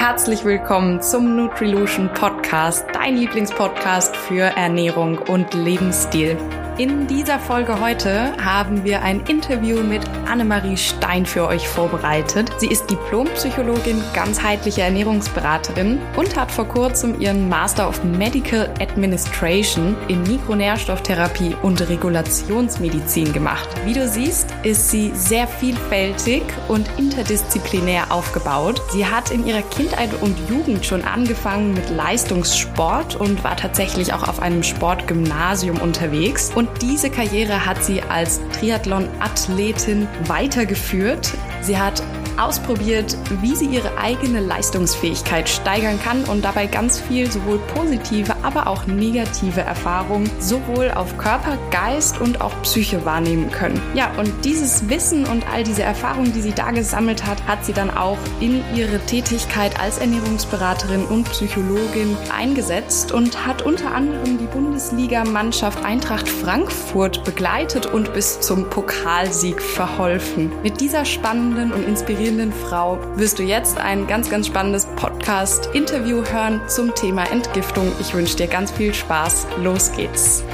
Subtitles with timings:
[0.00, 6.38] Herzlich willkommen zum Nutrilution Podcast, dein Lieblingspodcast für Ernährung und Lebensstil.
[6.78, 12.52] In dieser Folge heute haben wir ein Interview mit Annemarie Stein für euch vorbereitet.
[12.58, 20.22] Sie ist Diplompsychologin, ganzheitliche Ernährungsberaterin und hat vor kurzem ihren Master of Medical Administration in
[20.22, 23.68] Mikronährstofftherapie und Regulationsmedizin gemacht.
[23.84, 28.80] Wie du siehst, ist sie sehr vielfältig und interdisziplinär aufgebaut.
[28.92, 34.28] Sie hat in ihrer Kindheit und Jugend schon angefangen mit Leistungssport und war tatsächlich auch
[34.28, 41.32] auf einem Sportgymnasium unterwegs und und diese Karriere hat sie als Triathlon-Athletin weitergeführt.
[41.60, 42.02] Sie hat
[42.38, 48.66] ausprobiert, wie sie ihre eigene Leistungsfähigkeit steigern kann und dabei ganz viel sowohl positive, aber
[48.66, 53.78] auch negative Erfahrungen sowohl auf Körper, Geist und auch Psyche wahrnehmen können.
[53.92, 57.74] Ja, und dieses Wissen und all diese Erfahrungen, die sie da gesammelt hat, hat sie
[57.74, 64.46] dann auch in ihre Tätigkeit als Ernährungsberaterin und Psychologin eingesetzt und hat unter anderem die
[64.46, 70.50] Bundesliga-Mannschaft Eintracht Frankfurt begleitet und bis zum Pokalsieg verholfen.
[70.62, 76.62] Mit dieser spannenden und inspirierenden Frau wirst du jetzt ein ganz, ganz spannendes Podcast-Interview hören
[76.66, 77.92] zum Thema Entgiftung.
[78.00, 79.46] Ich wünsche dir ganz viel Spaß.
[79.62, 80.44] Los geht's.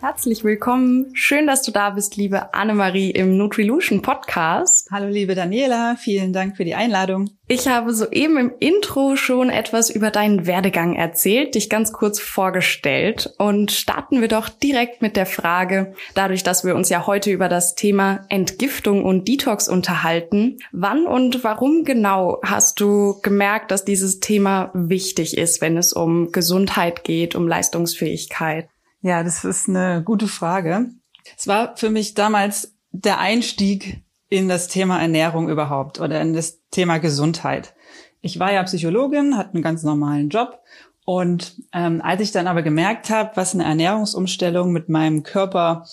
[0.00, 1.10] Herzlich willkommen.
[1.12, 4.88] Schön, dass du da bist, liebe Annemarie im Nutrilution Podcast.
[4.90, 5.94] Hallo, liebe Daniela.
[5.96, 7.28] Vielen Dank für die Einladung.
[7.48, 13.34] Ich habe soeben im Intro schon etwas über deinen Werdegang erzählt, dich ganz kurz vorgestellt
[13.36, 17.50] und starten wir doch direkt mit der Frage, dadurch, dass wir uns ja heute über
[17.50, 24.20] das Thema Entgiftung und Detox unterhalten, wann und warum genau hast du gemerkt, dass dieses
[24.20, 28.69] Thema wichtig ist, wenn es um Gesundheit geht, um Leistungsfähigkeit?
[29.02, 30.90] Ja, das ist eine gute Frage.
[31.36, 36.60] Es war für mich damals der Einstieg in das Thema Ernährung überhaupt oder in das
[36.70, 37.74] Thema Gesundheit.
[38.20, 40.60] Ich war ja Psychologin, hatte einen ganz normalen Job
[41.04, 45.86] und ähm, als ich dann aber gemerkt habe, was eine Ernährungsumstellung mit meinem Körper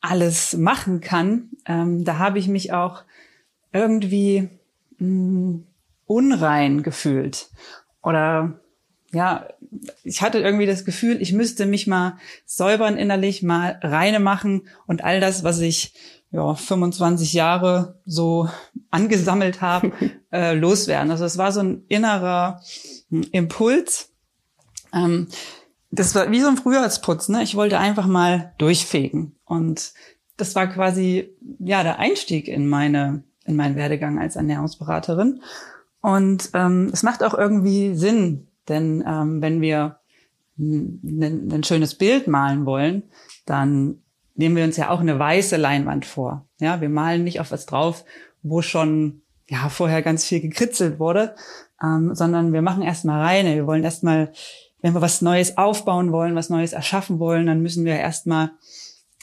[0.00, 3.02] alles machen kann, ähm, da habe ich mich auch
[3.72, 4.48] irgendwie
[4.98, 5.66] mh, hm,
[6.06, 7.48] unrein gefühlt
[8.02, 8.60] oder
[9.12, 9.46] ja,
[10.04, 15.04] ich hatte irgendwie das Gefühl, ich müsste mich mal säubern innerlich, mal reine machen und
[15.04, 15.94] all das, was ich
[16.30, 18.48] ja 25 Jahre so
[18.90, 19.92] angesammelt habe,
[20.32, 21.10] äh, loswerden.
[21.10, 22.62] Also es war so ein innerer
[23.10, 24.10] hm, Impuls.
[24.94, 25.28] Ähm,
[25.90, 27.28] das war wie so ein Frühjahrsputz.
[27.28, 27.42] Ne?
[27.42, 29.92] Ich wollte einfach mal durchfegen und
[30.38, 35.42] das war quasi ja der Einstieg in meine in meinen Werdegang als Ernährungsberaterin.
[36.00, 39.98] Und ähm, es macht auch irgendwie Sinn, denn ähm, wenn wir
[40.58, 43.04] ein, schönes Bild malen wollen,
[43.46, 44.02] dann
[44.34, 46.46] nehmen wir uns ja auch eine weiße Leinwand vor.
[46.60, 48.04] Ja, wir malen nicht auf was drauf,
[48.42, 51.34] wo schon ja vorher ganz viel gekritzelt wurde,
[51.82, 53.54] ähm, sondern wir machen erstmal reine.
[53.54, 54.32] Wir wollen erstmal,
[54.80, 58.52] wenn wir was Neues aufbauen wollen, was Neues erschaffen wollen, dann müssen wir erstmal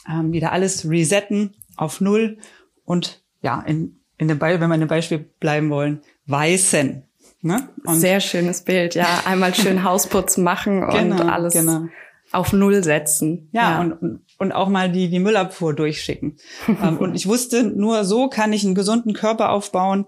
[0.08, 2.38] ähm, wieder alles resetten auf Null
[2.84, 7.02] und ja, in, in dem Be wenn wir in dem Beispiel bleiben wollen, weißen.
[7.42, 7.68] Ne?
[7.86, 9.06] Sehr schönes Bild, ja.
[9.24, 11.86] Einmal schön Hausputz machen genau, und alles genau.
[12.32, 13.48] auf Null setzen.
[13.52, 16.36] Ja, ja, Und, und auch mal die, die Müllabfuhr durchschicken.
[16.68, 20.06] Ähm, und ich wusste, nur so kann ich einen gesunden Körper aufbauen,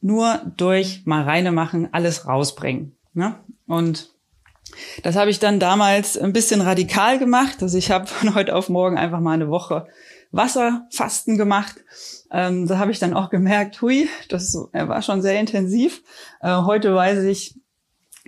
[0.00, 2.96] nur durch mal reine machen, alles rausbringen.
[3.12, 3.34] Ne?
[3.66, 4.10] Und
[5.02, 7.62] das habe ich dann damals ein bisschen radikal gemacht.
[7.62, 9.86] Also ich habe von heute auf morgen einfach mal eine Woche
[10.30, 11.76] Wasserfasten gemacht
[12.30, 16.02] ähm, da habe ich dann auch gemerkt, hui, das war schon sehr intensiv.
[16.40, 17.58] Äh, heute weiß ich,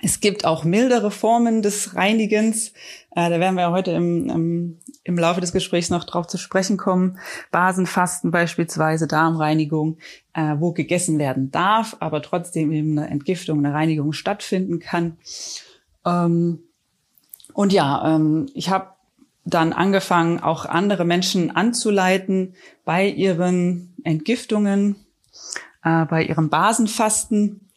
[0.03, 2.69] es gibt auch mildere Formen des Reinigens.
[3.15, 6.79] Äh, da werden wir heute im, im, im Laufe des Gesprächs noch drauf zu sprechen
[6.79, 7.19] kommen.
[7.51, 9.99] Basenfasten beispielsweise, Darmreinigung,
[10.33, 15.19] äh, wo gegessen werden darf, aber trotzdem eben eine Entgiftung, eine Reinigung stattfinden kann.
[16.07, 16.61] Ähm,
[17.53, 18.87] und ja, ähm, ich habe
[19.45, 22.55] dann angefangen, auch andere Menschen anzuleiten
[22.85, 24.97] bei ihren Entgiftungen,
[25.85, 27.69] äh, bei ihrem Basenfasten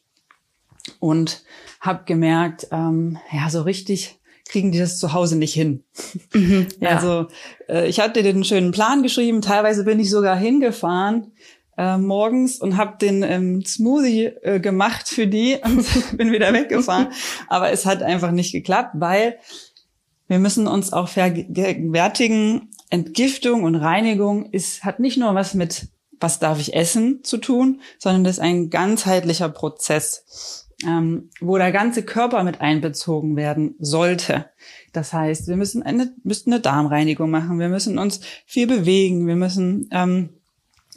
[1.00, 1.44] und
[1.80, 5.83] habe gemerkt, ähm, ja, so richtig kriegen die das zu Hause nicht hin.
[6.33, 6.89] Mhm, ja.
[6.89, 7.27] Also
[7.69, 11.31] äh, ich hatte den schönen Plan geschrieben, teilweise bin ich sogar hingefahren
[11.77, 15.86] äh, morgens und habe den ähm, Smoothie äh, gemacht für die und
[16.18, 17.07] bin wieder weggefahren.
[17.48, 19.38] Aber es hat einfach nicht geklappt, weil
[20.28, 25.88] wir müssen uns auch vergegenwärtigen, Entgiftung und Reinigung ist, hat nicht nur was mit
[26.20, 30.64] was darf ich essen zu tun, sondern das ist ein ganzheitlicher Prozess.
[30.86, 34.50] ähm, wo der ganze Körper mit einbezogen werden sollte.
[34.92, 39.36] Das heißt, wir müssen eine, müssten eine Darmreinigung machen, wir müssen uns viel bewegen, wir
[39.36, 40.30] müssen ähm,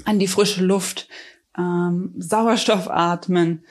[0.04, 1.08] an die frische Luft,
[1.56, 3.64] ähm, Sauerstoff atmen.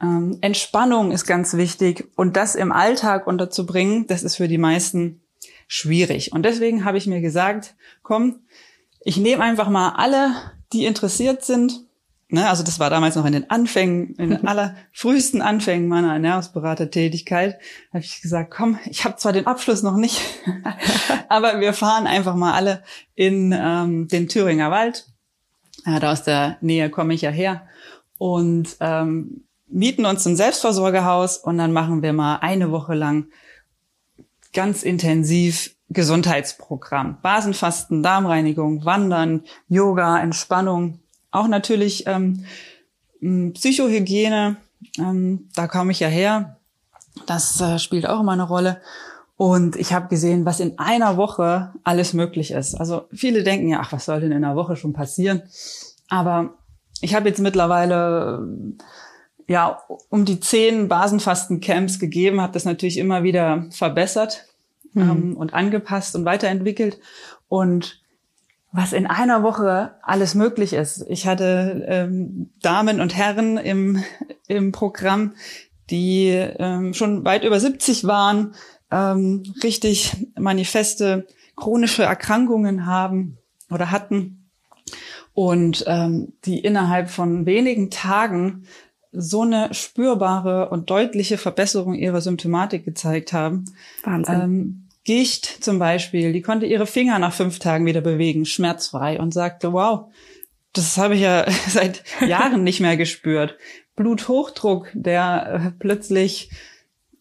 [0.00, 5.22] Ähm, Entspannung ist ganz wichtig und das im Alltag unterzubringen, das ist für die meisten
[5.68, 6.32] schwierig.
[6.32, 8.40] Und deswegen habe ich mir gesagt, komm,
[9.00, 10.34] ich nehme einfach mal alle,
[10.72, 11.84] die interessiert sind.
[12.28, 17.58] Ne, also das war damals noch in den Anfängen, in den allerfrühesten Anfängen meiner Ernährungsberatertätigkeit,
[17.92, 20.20] habe ich gesagt, komm, ich habe zwar den Abschluss noch nicht,
[21.28, 22.82] aber wir fahren einfach mal alle
[23.14, 25.06] in ähm, den Thüringer Wald.
[25.84, 27.68] Ja, da aus der Nähe komme ich ja her.
[28.18, 33.26] Und ähm, mieten uns ein Selbstversorgerhaus und dann machen wir mal eine Woche lang
[34.52, 37.18] ganz intensiv Gesundheitsprogramm.
[37.22, 42.44] Basenfasten, Darmreinigung, Wandern, Yoga, Entspannung, auch natürlich ähm,
[43.20, 44.56] Psychohygiene,
[44.98, 46.56] ähm, da komme ich ja her.
[47.26, 48.80] Das äh, spielt auch immer eine Rolle.
[49.36, 52.74] Und ich habe gesehen, was in einer Woche alles möglich ist.
[52.74, 55.42] Also viele denken ja, ach, was soll denn in einer Woche schon passieren?
[56.08, 56.54] Aber
[57.00, 58.46] ich habe jetzt mittlerweile
[59.48, 64.46] ja um die zehn Basenfasten-Camps gegeben, habe das natürlich immer wieder verbessert
[64.92, 65.02] mhm.
[65.02, 66.98] ähm, und angepasst und weiterentwickelt.
[67.48, 68.02] Und
[68.72, 71.04] was in einer Woche alles möglich ist.
[71.08, 74.02] Ich hatte ähm, Damen und Herren im,
[74.48, 75.34] im Programm,
[75.88, 78.54] die ähm, schon weit über 70 waren,
[78.90, 81.26] ähm, richtig manifeste
[81.56, 83.38] chronische Erkrankungen haben
[83.70, 84.50] oder hatten
[85.32, 88.66] und ähm, die innerhalb von wenigen Tagen
[89.16, 93.64] so eine spürbare und deutliche Verbesserung ihrer Symptomatik gezeigt haben.
[94.04, 94.40] Wahnsinn.
[94.40, 99.32] Ähm, Gicht zum Beispiel, die konnte ihre Finger nach fünf Tagen wieder bewegen, schmerzfrei und
[99.32, 100.10] sagte, wow,
[100.72, 103.56] das habe ich ja seit Jahren nicht mehr gespürt.
[103.94, 106.50] Bluthochdruck, der äh, plötzlich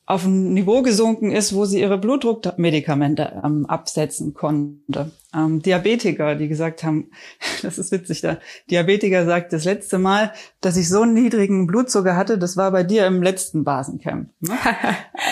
[0.06, 5.12] auf ein Niveau gesunken ist, wo sie ihre Blutdruckmedikamente ähm, absetzen konnte.
[5.36, 7.12] Ähm, Diabetiker, die gesagt haben,
[7.62, 8.40] das ist witzig, der
[8.70, 12.84] Diabetiker sagt, das letzte Mal, dass ich so einen niedrigen Blutzucker hatte, das war bei
[12.84, 14.30] dir im letzten Basencamp.
[14.40, 14.58] Ne?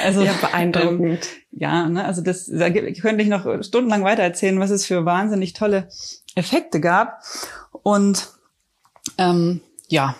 [0.03, 1.01] Also ja, beeindruckend.
[1.01, 1.17] Ähm,
[1.51, 5.53] ja, ne, also das da könnte ich noch stundenlang weiter erzählen, was es für wahnsinnig
[5.53, 5.87] tolle
[6.35, 7.21] Effekte gab.
[7.83, 8.33] Und
[9.17, 10.15] ähm, ja,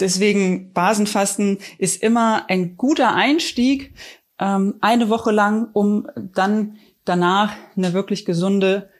[0.00, 3.94] Deswegen Basenfasten ist immer ein guter Einstieg,
[4.38, 6.76] ähm, eine Woche lang, um dann
[7.08, 8.90] danach eine wirklich gesunde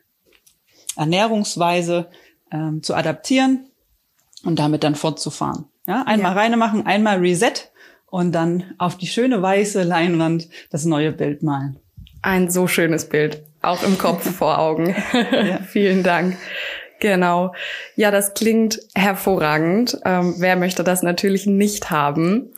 [0.96, 2.08] Ernährungsweise
[2.50, 3.70] ähm, zu adaptieren
[4.44, 5.66] und damit dann fortzufahren.
[5.86, 6.40] Ja, einmal ja.
[6.40, 7.70] reine machen, einmal Reset
[8.06, 11.78] und dann auf die schöne weiße Leinwand das neue Bild malen.
[12.22, 14.94] Ein so schönes Bild, auch im Kopf vor Augen.
[15.12, 15.58] Ja.
[15.66, 16.36] Vielen Dank.
[17.00, 17.54] Genau.
[17.94, 19.98] Ja, das klingt hervorragend.
[20.04, 22.50] Ähm, wer möchte das natürlich nicht haben?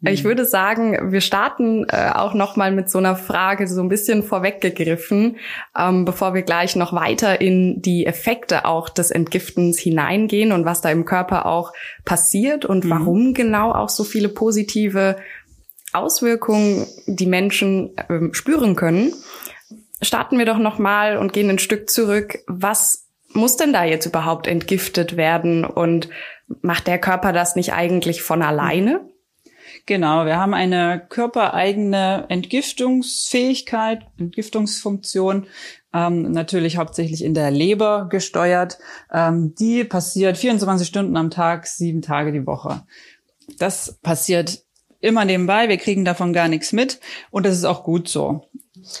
[0.00, 0.08] Mhm.
[0.08, 3.88] Ich würde sagen, wir starten äh, auch noch mal mit so einer Frage so ein
[3.88, 5.36] bisschen vorweggegriffen,
[5.76, 10.80] ähm, bevor wir gleich noch weiter in die Effekte auch des Entgiftens hineingehen und was
[10.80, 11.72] da im Körper auch
[12.04, 12.90] passiert und mhm.
[12.90, 15.16] warum genau auch so viele positive
[15.92, 19.14] Auswirkungen die Menschen äh, spüren können.
[20.02, 22.40] Starten wir doch noch mal und gehen ein Stück zurück.
[22.46, 26.10] Was muss denn da jetzt überhaupt entgiftet werden und
[26.60, 29.08] macht der Körper das nicht eigentlich von alleine?
[29.86, 35.46] Genau, wir haben eine körpereigene Entgiftungsfähigkeit, Entgiftungsfunktion,
[35.94, 38.78] ähm, natürlich hauptsächlich in der Leber gesteuert.
[39.12, 42.82] Ähm, die passiert 24 Stunden am Tag, sieben Tage die Woche.
[43.58, 44.64] Das passiert
[44.98, 46.98] immer nebenbei, wir kriegen davon gar nichts mit
[47.30, 48.48] und das ist auch gut so.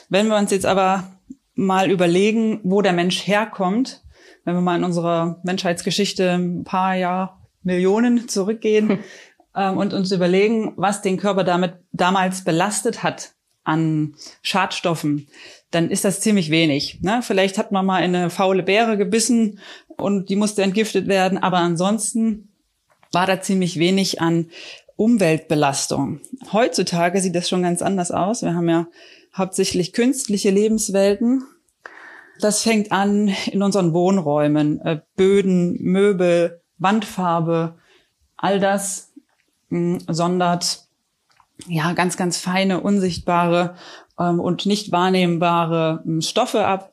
[0.08, 1.18] Wenn wir uns jetzt aber
[1.56, 4.04] mal überlegen, wo der Mensch herkommt,
[4.44, 9.00] wenn wir mal in unserer Menschheitsgeschichte ein paar Jahr Millionen zurückgehen
[9.56, 13.32] ähm, und uns überlegen, was den Körper damit damals belastet hat
[13.64, 15.26] an Schadstoffen,
[15.70, 17.00] dann ist das ziemlich wenig.
[17.02, 17.20] Ne?
[17.22, 19.58] Vielleicht hat man mal eine faule Beere gebissen
[19.88, 22.52] und die musste entgiftet werden, aber ansonsten
[23.12, 24.50] war da ziemlich wenig an
[24.94, 26.20] Umweltbelastung.
[26.52, 28.42] Heutzutage sieht das schon ganz anders aus.
[28.42, 28.86] Wir haben ja
[29.34, 31.42] hauptsächlich künstliche Lebenswelten,
[32.40, 37.78] das fängt an in unseren Wohnräumen, äh, Böden, Möbel, Wandfarbe,
[38.36, 39.12] all das
[39.68, 40.86] mh, hm, sondert
[41.66, 43.76] ja ganz, ganz feine, unsichtbare
[44.18, 46.92] ähm, und nicht wahrnehmbare äh, Stoffe ab,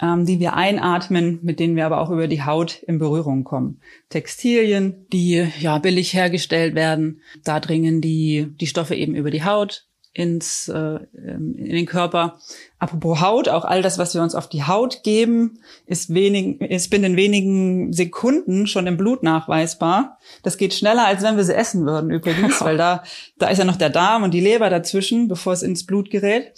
[0.00, 3.80] ähm, die wir einatmen, mit denen wir aber auch über die Haut in Berührung kommen.
[4.08, 9.86] Textilien, die ja billig hergestellt werden, da dringen die, die Stoffe eben über die Haut
[10.14, 12.38] ins äh, in den Körper.
[12.78, 16.90] Apropos Haut, auch all das, was wir uns auf die Haut geben, ist wenig, ist
[16.90, 20.18] binnen wenigen Sekunden schon im Blut nachweisbar.
[20.42, 23.02] Das geht schneller, als wenn wir sie essen würden übrigens, weil da
[23.38, 26.52] da ist ja noch der Darm und die Leber dazwischen, bevor es ins Blut gerät.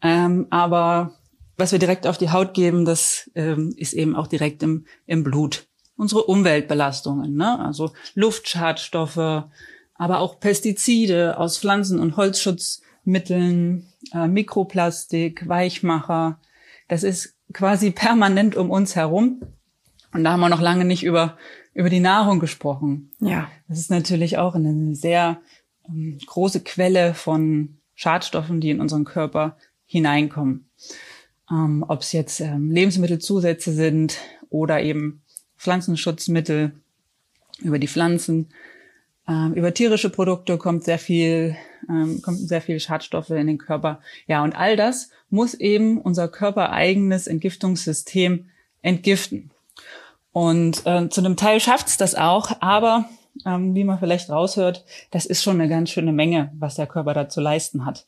[0.00, 1.12] Ähm, aber
[1.56, 5.24] was wir direkt auf die Haut geben, das ähm, ist eben auch direkt im, im
[5.24, 5.66] Blut.
[5.96, 7.58] Unsere Umweltbelastungen, ne?
[7.60, 9.44] also Luftschadstoffe,
[9.94, 12.16] aber auch Pestizide aus Pflanzen- und
[13.04, 16.38] Holzschutzmitteln, äh, Mikroplastik, Weichmacher.
[16.88, 19.42] Das ist quasi permanent um uns herum.
[20.12, 21.36] Und da haben wir noch lange nicht über,
[21.74, 23.10] über die Nahrung gesprochen.
[23.20, 23.50] Ja.
[23.68, 25.40] Das ist natürlich auch eine sehr
[25.88, 29.56] ähm, große Quelle von Schadstoffen, die in unseren Körper
[29.86, 30.68] hineinkommen
[31.52, 34.18] ähm, ob es jetzt ähm, Lebensmittelzusätze sind
[34.48, 35.22] oder eben
[35.58, 36.72] Pflanzenschutzmittel
[37.60, 38.48] über die Pflanzen.
[39.28, 41.56] Ähm, über tierische Produkte kommt sehr viel,
[41.88, 44.00] ähm, kommt sehr viel Schadstoffe in den Körper.
[44.26, 48.46] Ja, und all das muss eben unser körpereigenes Entgiftungssystem
[48.82, 49.50] entgiften.
[50.32, 53.08] Und äh, zu einem Teil schafft es das auch, aber
[53.46, 57.14] ähm, wie man vielleicht raushört, das ist schon eine ganz schöne Menge, was der Körper
[57.14, 58.06] da zu leisten hat.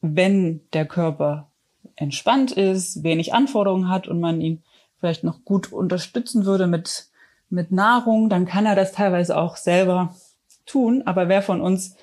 [0.00, 1.48] Wenn der Körper
[1.96, 4.62] entspannt ist, wenig Anforderungen hat und man ihn
[4.98, 7.08] vielleicht noch gut unterstützen würde mit,
[7.50, 10.14] mit Nahrung, dann kann er das teilweise auch selber
[10.66, 11.02] tun.
[11.06, 11.96] Aber wer von uns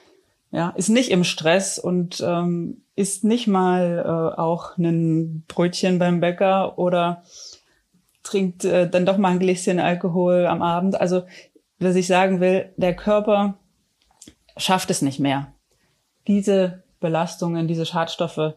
[0.52, 6.20] ja, ist nicht im Stress und ähm, isst nicht mal äh, auch ein Brötchen beim
[6.20, 7.24] Bäcker oder
[8.24, 11.00] trinkt äh, dann doch mal ein Gläschen Alkohol am Abend.
[11.00, 11.24] Also,
[11.78, 13.56] was ich sagen will, der Körper
[14.58, 15.54] schafft es nicht mehr.
[16.28, 18.56] Diese Belastungen, diese Schadstoffe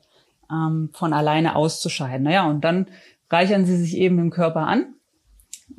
[0.51, 2.25] ähm, von alleine auszuscheiden.
[2.25, 2.87] Naja, und dann
[3.31, 4.95] reichern sie sich eben im Körper an,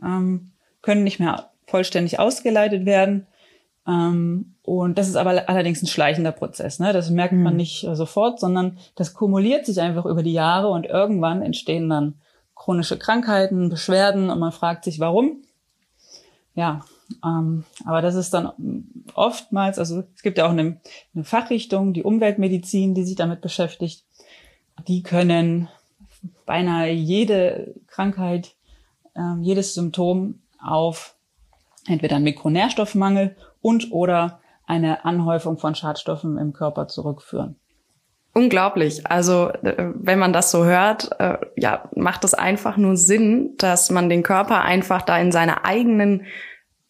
[0.03, 0.51] ähm,
[0.81, 3.27] können nicht mehr vollständig ausgeleitet werden.
[3.87, 6.79] Ähm, und das ist aber allerdings ein schleichender Prozess.
[6.79, 6.93] Ne?
[6.93, 7.57] Das merkt man mhm.
[7.57, 12.15] nicht äh, sofort, sondern das kumuliert sich einfach über die Jahre und irgendwann entstehen dann
[12.55, 15.43] chronische Krankheiten, Beschwerden und man fragt sich, warum.
[16.55, 16.85] Ja,
[17.25, 18.51] ähm, aber das ist dann
[19.15, 20.79] oftmals, also es gibt ja auch eine,
[21.13, 24.05] eine Fachrichtung, die Umweltmedizin, die sich damit beschäftigt
[24.87, 25.69] die können
[26.45, 28.55] beinahe jede Krankheit,
[29.15, 31.15] äh, jedes Symptom auf
[31.87, 37.57] entweder einen Mikronährstoffmangel und oder eine Anhäufung von Schadstoffen im Körper zurückführen.
[38.33, 39.05] Unglaublich.
[39.05, 43.91] Also äh, wenn man das so hört, äh, ja, macht es einfach nur Sinn, dass
[43.91, 46.23] man den Körper einfach da in seiner eigenen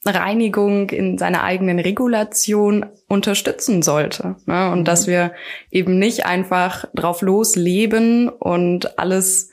[0.06, 4.36] Reinigung, in seiner eigenen Regulation unterstützen sollte.
[4.46, 4.72] Ne?
[4.72, 4.86] Und mhm.
[4.86, 5.34] dass wir
[5.70, 9.53] eben nicht einfach drauf losleben und alles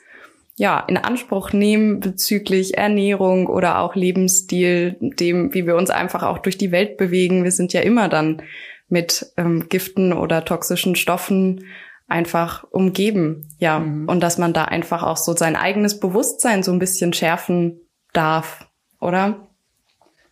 [0.57, 6.39] ja, in Anspruch nehmen bezüglich Ernährung oder auch Lebensstil, dem, wie wir uns einfach auch
[6.39, 7.43] durch die Welt bewegen.
[7.43, 8.41] Wir sind ja immer dann
[8.89, 11.65] mit ähm, Giften oder toxischen Stoffen
[12.07, 13.47] einfach umgeben.
[13.57, 14.07] Ja, mhm.
[14.07, 17.79] und dass man da einfach auch so sein eigenes Bewusstsein so ein bisschen schärfen
[18.13, 18.67] darf,
[18.99, 19.47] oder?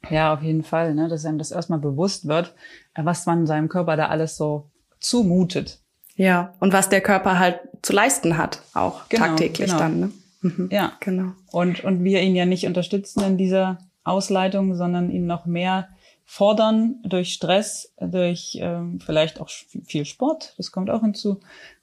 [0.10, 1.08] Ja, auf jeden Fall, ne?
[1.08, 2.54] dass einem das erstmal bewusst wird,
[2.94, 5.80] äh, was man seinem Körper da alles so zumutet.
[6.16, 9.80] Ja, und was der Körper halt zu leisten hat, auch genau, tagtäglich genau.
[9.80, 10.00] dann.
[10.00, 10.12] Ne?
[10.42, 10.70] Mhm.
[10.72, 11.32] Ja, genau.
[11.52, 15.90] Und, und wir ihn ja nicht unterstützen in dieser Ausleitung, sondern ihn noch mehr
[16.26, 21.40] fordern durch Stress, durch ähm, vielleicht auch viel Sport, das kommt auch hinzu,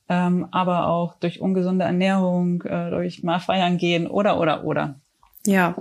[0.08, 5.00] ähm, aber auch durch ungesunde Ernährung, äh, durch mal feiern gehen oder, oder, oder.
[5.44, 5.76] Ja,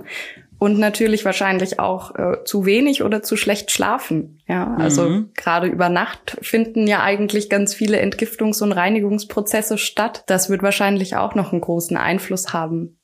[0.58, 4.40] und natürlich wahrscheinlich auch äh, zu wenig oder zu schlecht schlafen.
[4.48, 5.30] Ja, also mhm.
[5.34, 10.24] gerade über Nacht finden ja eigentlich ganz viele Entgiftungs- und Reinigungsprozesse statt.
[10.26, 12.98] Das wird wahrscheinlich auch noch einen großen Einfluss haben.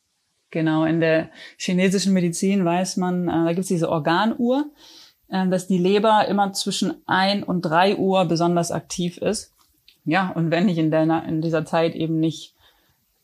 [0.50, 4.66] Genau, in der chinesischen Medizin weiß man, äh, da gibt es diese Organuhr,
[5.28, 9.52] äh, dass die Leber immer zwischen ein und drei Uhr besonders aktiv ist.
[10.04, 12.54] Ja, und wenn ich in, der, in dieser Zeit eben nicht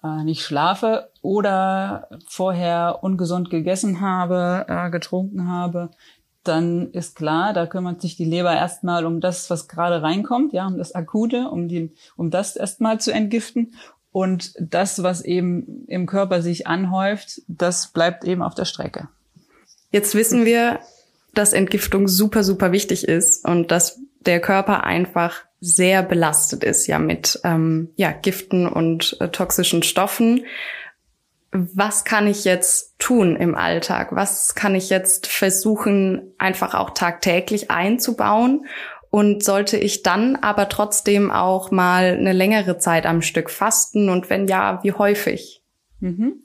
[0.02, 5.90] äh, nicht schlafe oder vorher ungesund gegessen habe, äh, getrunken habe,
[6.44, 10.66] dann ist klar, da kümmert sich die Leber erstmal um das, was gerade reinkommt, ja,
[10.66, 13.74] um das Akute, um die, um das erstmal zu entgiften.
[14.10, 19.08] Und das, was eben im Körper sich anhäuft, das bleibt eben auf der Strecke.
[19.90, 20.80] Jetzt wissen wir,
[21.34, 26.98] dass Entgiftung super, super wichtig ist und dass der Körper einfach sehr belastet ist ja
[26.98, 30.44] mit ähm, ja, Giften und äh, toxischen Stoffen.
[31.50, 34.08] Was kann ich jetzt tun im Alltag?
[34.12, 38.66] Was kann ich jetzt versuchen, einfach auch tagtäglich einzubauen?
[39.10, 44.10] Und sollte ich dann aber trotzdem auch mal eine längere Zeit am Stück fasten?
[44.10, 45.62] Und wenn ja, wie häufig?
[46.00, 46.42] Mhm.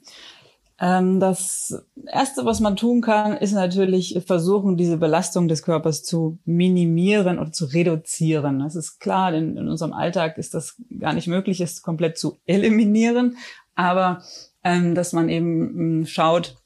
[0.80, 6.38] Ähm, das Erste, was man tun kann, ist natürlich versuchen, diese Belastung des Körpers zu
[6.44, 8.58] minimieren oder zu reduzieren.
[8.58, 12.38] Das ist klar, denn in unserem Alltag ist das gar nicht möglich, es komplett zu
[12.46, 13.36] eliminieren.
[13.76, 14.22] Aber
[14.64, 16.56] ähm, dass man eben ähm, schaut,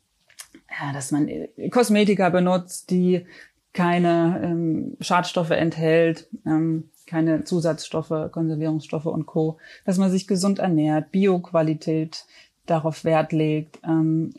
[0.70, 3.26] ja, dass man äh, Kosmetika benutzt, die
[3.72, 9.58] keine ähm, Schadstoffe enthält, ähm, keine Zusatzstoffe, Konservierungsstoffe und Co.
[9.84, 12.26] Dass man sich gesund ernährt, Bioqualität
[12.70, 14.34] darauf Wert legt, ähm,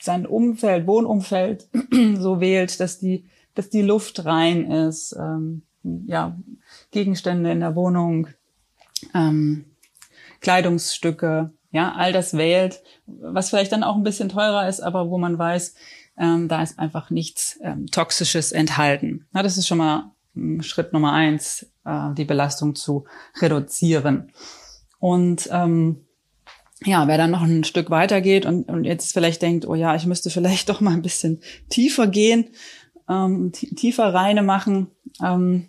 [0.00, 1.68] sein Umfeld, Wohnumfeld
[2.18, 6.36] so wählt, dass die, dass die Luft rein ist, ähm, ja,
[6.90, 8.28] Gegenstände in der Wohnung,
[9.14, 9.66] ähm,
[10.40, 15.18] Kleidungsstücke, ja, all das wählt, was vielleicht dann auch ein bisschen teurer ist, aber wo
[15.18, 15.74] man weiß,
[16.18, 19.26] ähm, da ist einfach nichts ähm, Toxisches enthalten.
[19.32, 23.04] Na, das ist schon mal ähm, Schritt Nummer eins, äh, die Belastung zu
[23.40, 24.32] reduzieren.
[25.00, 26.04] Und ähm,
[26.84, 29.94] ja, wer dann noch ein Stück weiter geht und, und jetzt vielleicht denkt, oh ja,
[29.94, 32.50] ich müsste vielleicht doch mal ein bisschen tiefer gehen,
[33.08, 34.88] ähm, tiefer reine machen,
[35.22, 35.68] ähm,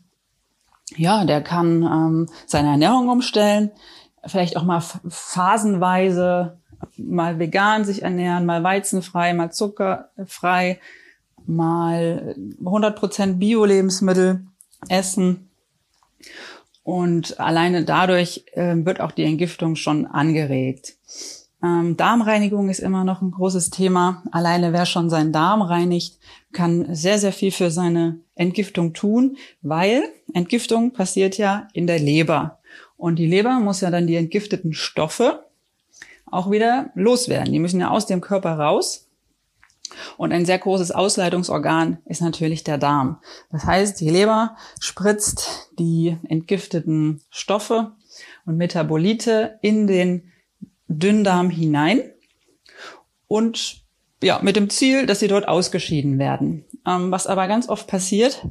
[0.95, 3.71] ja, der kann ähm, seine Ernährung umstellen,
[4.25, 6.59] vielleicht auch mal phasenweise
[6.97, 10.79] mal vegan sich ernähren, mal weizenfrei, mal zuckerfrei,
[11.45, 14.45] mal 100% Bio-Lebensmittel
[14.89, 15.49] essen.
[16.85, 20.93] Und alleine dadurch äh, wird auch die Entgiftung schon angeregt.
[21.63, 24.21] Ähm, Darmreinigung ist immer noch ein großes Thema.
[24.31, 26.19] Alleine wer schon seinen Darm reinigt,
[26.53, 30.03] kann sehr, sehr viel für seine Entgiftung tun, weil
[30.35, 32.59] Entgiftung passiert ja in der Leber.
[32.97, 35.43] Und die Leber muss ja dann die entgifteten Stoffe
[36.29, 37.51] auch wieder loswerden.
[37.51, 39.04] Die müssen ja aus dem Körper raus.
[40.17, 43.19] Und ein sehr großes Ausleitungsorgan ist natürlich der Darm.
[43.51, 47.91] Das heißt, die Leber spritzt die entgifteten Stoffe
[48.45, 50.31] und Metabolite in den
[50.87, 52.11] Dünndarm hinein
[53.27, 53.83] und
[54.23, 56.65] ja, mit dem Ziel, dass sie dort ausgeschieden werden.
[56.87, 58.45] Ähm, was aber ganz oft passiert,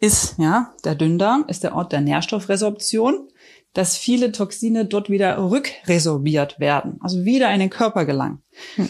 [0.00, 3.28] ist, ja, der Dünndarm ist der Ort der Nährstoffresorption
[3.74, 8.42] dass viele Toxine dort wieder rückresorbiert werden, also wieder in den Körper gelangen.
[8.76, 8.88] Hm.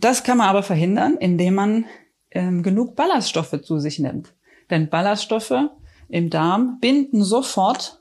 [0.00, 1.84] Das kann man aber verhindern, indem man
[2.30, 4.32] ähm, genug Ballaststoffe zu sich nimmt.
[4.70, 5.70] Denn Ballaststoffe
[6.08, 8.00] im Darm binden sofort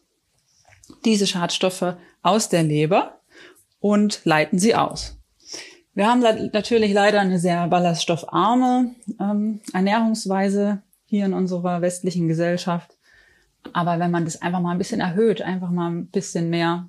[1.06, 3.20] diese Schadstoffe aus der Leber
[3.80, 5.18] und leiten sie aus.
[5.94, 6.22] Wir haben
[6.54, 12.98] natürlich leider eine sehr ballaststoffarme ähm, Ernährungsweise hier in unserer westlichen Gesellschaft.
[13.74, 16.88] Aber wenn man das einfach mal ein bisschen erhöht, einfach mal ein bisschen mehr,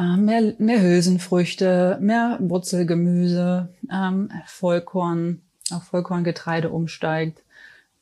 [0.00, 7.42] mehr, mehr Hülsenfrüchte, mehr Wurzelgemüse, ähm, Vollkorn, auf Vollkorngetreide umsteigt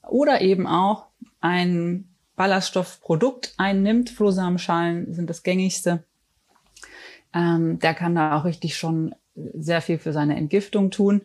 [0.08, 1.06] oder eben auch
[1.40, 6.04] ein Ballaststoffprodukt einnimmt, Flohsamenschalen sind das gängigste,
[7.34, 11.22] ähm, der kann da auch richtig schon sehr viel für seine Entgiftung tun.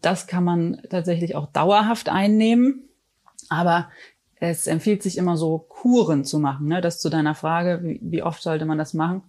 [0.00, 2.88] Das kann man tatsächlich auch dauerhaft einnehmen.
[3.48, 3.88] Aber
[4.36, 6.66] es empfiehlt sich immer so Kuren zu machen.
[6.66, 6.80] Ne?
[6.80, 9.22] Das zu deiner Frage, wie, wie oft sollte man das machen?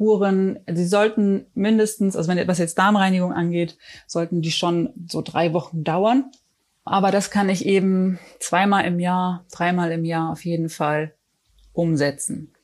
[0.00, 5.52] Kuren, sie sollten mindestens, also wenn was jetzt Darmreinigung angeht, sollten die schon so drei
[5.52, 6.30] Wochen dauern.
[6.86, 11.12] Aber das kann ich eben zweimal im Jahr, dreimal im Jahr auf jeden Fall
[11.74, 12.54] umsetzen.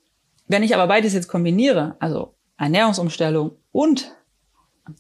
[0.48, 4.16] Wenn ich aber beides jetzt kombiniere, also Ernährungsumstellung und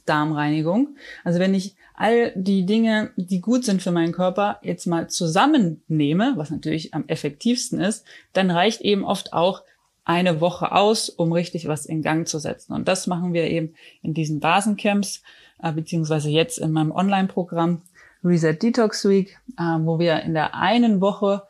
[0.04, 0.94] Darmreinigung,
[1.24, 6.34] also wenn ich all die Dinge, die gut sind für meinen Körper, jetzt mal zusammennehme,
[6.36, 9.62] was natürlich am effektivsten ist, dann reicht eben oft auch
[10.06, 12.72] eine Woche aus, um richtig was in Gang zu setzen.
[12.72, 15.22] Und das machen wir eben in diesen Basencamps,
[15.60, 17.82] äh, beziehungsweise jetzt in meinem Online-Programm
[18.24, 21.42] Reset Detox Week, äh, wo wir in der einen Woche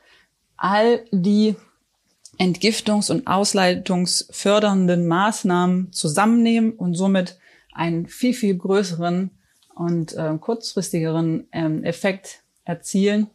[0.56, 1.54] all die
[2.38, 7.38] Entgiftungs- und Ausleitungsfördernden Maßnahmen zusammennehmen und somit
[7.74, 9.30] einen viel, viel größeren
[9.74, 13.28] und äh, kurzfristigeren ähm, Effekt erzielen,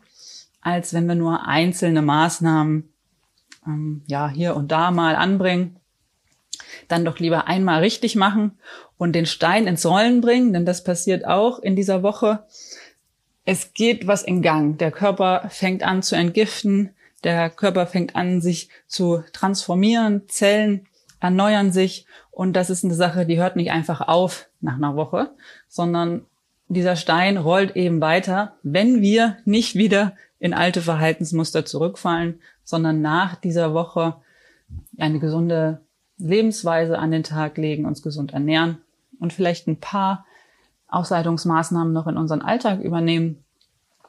[0.62, 2.91] als wenn wir nur einzelne Maßnahmen
[3.65, 5.78] ähm, ja hier und da mal anbringen.
[6.88, 8.58] Dann doch lieber einmal richtig machen
[8.97, 12.45] und den Stein ins Rollen bringen, denn das passiert auch in dieser Woche.
[13.45, 14.78] Es geht was in Gang.
[14.78, 16.91] Der Körper fängt an zu entgiften.
[17.24, 20.24] Der Körper fängt an, sich zu transformieren.
[20.28, 20.88] Zellen
[21.19, 22.06] erneuern sich.
[22.30, 25.32] Und das ist eine Sache, die hört nicht einfach auf nach einer Woche,
[25.67, 26.26] sondern
[26.67, 33.36] dieser Stein rollt eben weiter, wenn wir nicht wieder in alte Verhaltensmuster zurückfallen, sondern nach
[33.36, 34.16] dieser Woche
[34.98, 35.82] eine gesunde
[36.18, 38.80] Lebensweise an den Tag legen, uns gesund ernähren
[39.20, 40.26] und vielleicht ein paar
[40.88, 43.44] Ausleitungsmaßnahmen noch in unseren Alltag übernehmen,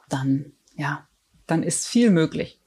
[0.09, 1.07] dann, ja,
[1.45, 2.59] dann ist viel möglich.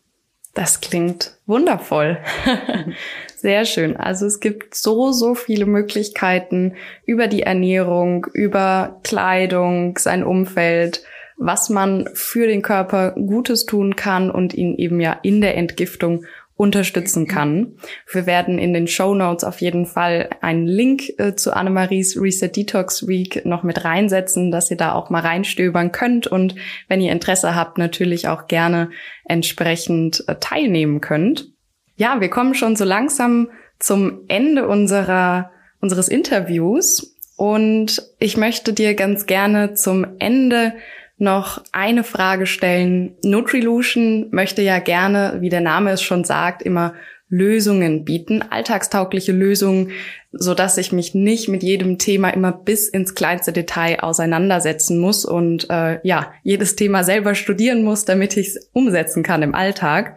[0.54, 2.18] Das klingt wundervoll.
[3.36, 3.96] Sehr schön.
[3.96, 11.02] Also es gibt so, so viele Möglichkeiten über die Ernährung, über Kleidung, sein Umfeld,
[11.36, 16.24] was man für den Körper Gutes tun kann und ihn eben ja in der Entgiftung
[16.56, 17.76] unterstützen kann.
[18.10, 22.48] Wir werden in den Show Notes auf jeden Fall einen Link äh, zu Annemaries Reset
[22.48, 26.54] Detox Week noch mit reinsetzen, dass ihr da auch mal reinstöbern könnt und
[26.88, 28.90] wenn ihr Interesse habt, natürlich auch gerne
[29.26, 31.50] entsprechend äh, teilnehmen könnt.
[31.96, 38.94] Ja, wir kommen schon so langsam zum Ende unserer, unseres Interviews und ich möchte dir
[38.94, 40.72] ganz gerne zum Ende
[41.18, 43.14] noch eine Frage stellen.
[43.22, 46.94] Nutrilution möchte ja gerne, wie der Name es schon sagt, immer
[47.28, 49.90] Lösungen bieten, alltagstaugliche Lösungen,
[50.30, 55.24] so dass ich mich nicht mit jedem Thema immer bis ins kleinste Detail auseinandersetzen muss
[55.24, 60.16] und äh, ja jedes Thema selber studieren muss, damit ich es umsetzen kann im Alltag.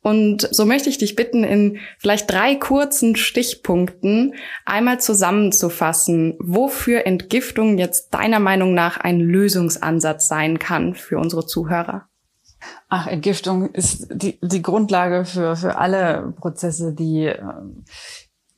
[0.00, 4.34] Und so möchte ich dich bitten, in vielleicht drei kurzen Stichpunkten
[4.64, 12.08] einmal zusammenzufassen, wofür Entgiftung jetzt deiner Meinung nach ein Lösungsansatz sein kann für unsere Zuhörer.
[12.88, 17.32] Ach, Entgiftung ist die, die Grundlage für, für alle Prozesse, die,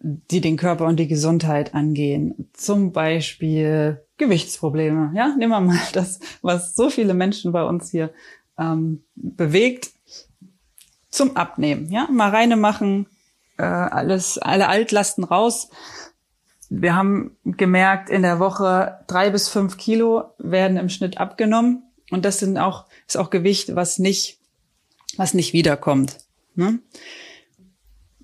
[0.00, 2.50] die den Körper und die Gesundheit angehen.
[2.52, 5.12] Zum Beispiel Gewichtsprobleme.
[5.14, 8.10] Ja, nehmen wir mal das, was so viele Menschen bei uns hier
[8.58, 9.90] ähm, bewegt
[11.10, 11.90] zum Abnehmen.
[11.90, 13.06] Ja, mal reine machen,
[13.58, 15.70] äh, alles, alle Altlasten raus.
[16.68, 21.82] Wir haben gemerkt, in der Woche drei bis fünf Kilo werden im Schnitt abgenommen.
[22.10, 24.38] Und das sind auch, ist auch Gewicht, was nicht,
[25.16, 26.18] was nicht wiederkommt.
[26.54, 26.78] Ne?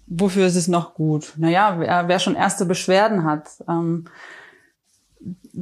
[0.06, 1.32] Wofür ist es noch gut?
[1.36, 4.06] Naja, wer, wer schon erste Beschwerden hat, ähm,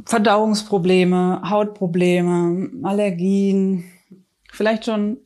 [0.04, 3.84] Verdauungsprobleme, Hautprobleme, Allergien,
[4.50, 5.18] vielleicht schon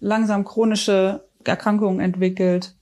[0.00, 2.74] langsam chronische Erkrankungen entwickelt,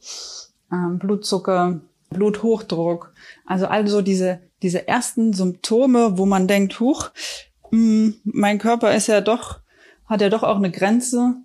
[0.72, 3.12] ähm, Blutzucker, Bluthochdruck.
[3.46, 7.10] Also also diese, diese ersten Symptome, wo man denkt, huch,
[7.70, 9.60] mh, hm, mein Körper ist ja doch,
[10.06, 11.36] hat ja doch auch eine Grenze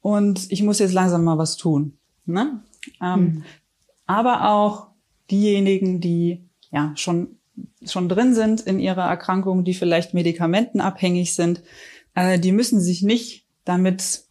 [0.00, 1.98] und ich muss jetzt langsam mal was tun.
[2.26, 2.62] Ne?
[3.02, 3.44] Ähm, mhm.
[4.06, 4.88] Aber auch
[5.30, 7.36] diejenigen, die ja schon
[7.84, 11.62] schon drin sind in ihrer Erkrankung, die vielleicht medikamentenabhängig sind,
[12.14, 14.24] äh, die müssen sich nicht damit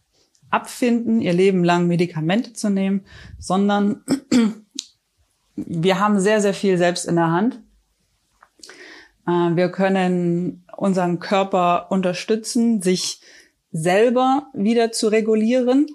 [0.50, 3.04] abfinden, ihr Leben lang Medikamente zu nehmen,
[3.38, 4.04] sondern
[5.56, 7.60] wir haben sehr, sehr viel selbst in der Hand.
[9.26, 13.20] Äh, wir können unseren Körper unterstützen, sich
[13.70, 15.86] selber wieder zu regulieren.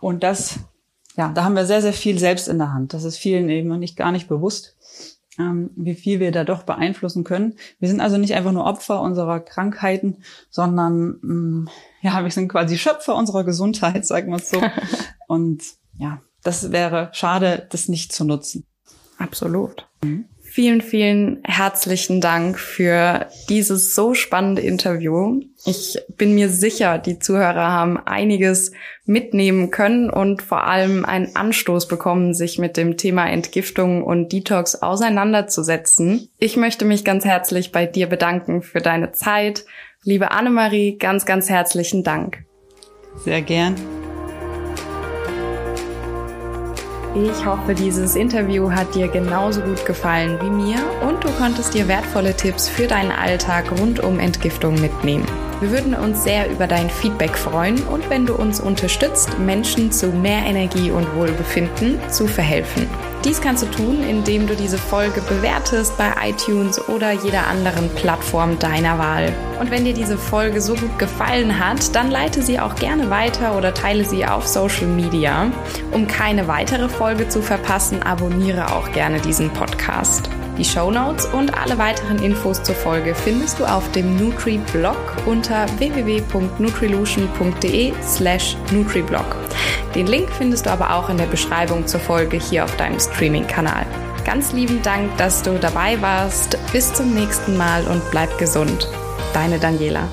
[0.00, 0.58] Und das,
[1.16, 2.94] ja, da haben wir sehr, sehr viel selbst in der Hand.
[2.94, 4.76] Das ist vielen eben nicht gar nicht bewusst,
[5.38, 7.54] ähm, wie viel wir da doch beeinflussen können.
[7.78, 10.18] Wir sind also nicht einfach nur Opfer unserer Krankheiten,
[10.50, 11.68] sondern mm,
[12.02, 14.60] ja, wir sind quasi Schöpfer unserer Gesundheit, sagen wir es so.
[15.28, 15.62] Und
[15.96, 18.66] ja, das wäre schade, das nicht zu nutzen.
[19.18, 19.88] Absolut.
[20.02, 20.26] Mhm.
[20.54, 25.40] Vielen, vielen herzlichen Dank für dieses so spannende Interview.
[25.64, 28.72] Ich bin mir sicher, die Zuhörer haben einiges
[29.06, 34.74] mitnehmen können und vor allem einen Anstoß bekommen, sich mit dem Thema Entgiftung und Detox
[34.74, 36.28] auseinanderzusetzen.
[36.38, 39.64] Ich möchte mich ganz herzlich bei dir bedanken für deine Zeit.
[40.04, 42.44] Liebe Annemarie, ganz, ganz herzlichen Dank.
[43.24, 43.76] Sehr gern.
[47.14, 51.86] Ich hoffe, dieses Interview hat dir genauso gut gefallen wie mir und du konntest dir
[51.86, 55.26] wertvolle Tipps für deinen Alltag rund um Entgiftung mitnehmen.
[55.62, 60.08] Wir würden uns sehr über dein Feedback freuen und wenn du uns unterstützt, Menschen zu
[60.08, 62.88] mehr Energie und Wohlbefinden zu verhelfen.
[63.24, 68.58] Dies kannst du tun, indem du diese Folge bewertest bei iTunes oder jeder anderen Plattform
[68.58, 69.32] deiner Wahl.
[69.60, 73.56] Und wenn dir diese Folge so gut gefallen hat, dann leite sie auch gerne weiter
[73.56, 75.52] oder teile sie auf Social Media.
[75.92, 80.28] Um keine weitere Folge zu verpassen, abonniere auch gerne diesen Podcast.
[80.58, 85.64] Die Show Notes und alle weiteren Infos zur Folge findest du auf dem Nutri-Blog unter
[85.78, 89.36] www.nutrilution.de slash nutriblog.
[89.94, 93.86] Den Link findest du aber auch in der Beschreibung zur Folge hier auf deinem Streaming-Kanal.
[94.24, 96.56] Ganz lieben Dank, dass du dabei warst.
[96.72, 98.88] Bis zum nächsten Mal und bleib gesund.
[99.32, 100.08] Deine Daniela.